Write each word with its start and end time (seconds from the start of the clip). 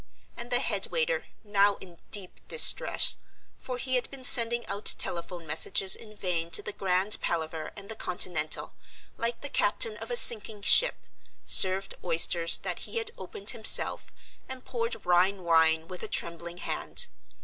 And 0.35 0.49
the 0.51 0.59
head 0.61 0.87
waiter, 0.87 1.27
now 1.43 1.75
in 1.75 1.99
deep 2.09 2.47
distress 2.47 3.17
for 3.59 3.77
he 3.77 3.93
had 3.97 4.09
been 4.09 4.23
sending 4.23 4.65
out 4.65 4.95
telephone 4.97 5.45
messages 5.45 5.95
in 5.95 6.15
vain 6.15 6.49
to 6.57 6.63
the 6.63 6.71
Grand 6.71 7.21
Palaver 7.21 7.71
and 7.75 7.87
the 7.87 7.95
Continental, 7.95 8.73
like 9.15 9.41
the 9.41 9.47
captain 9.47 9.97
of 9.97 10.09
a 10.09 10.15
sinking 10.15 10.63
ship 10.63 10.95
served 11.45 11.93
oysters 12.03 12.57
that 12.57 12.79
he 12.79 12.97
had 12.97 13.11
opened 13.15 13.51
himself 13.51 14.11
and 14.49 14.65
poured 14.65 15.05
Rhine 15.05 15.43
wine 15.43 15.87
with 15.87 16.01
a 16.01 16.07
trembling 16.07 16.57
hand. 16.57 17.05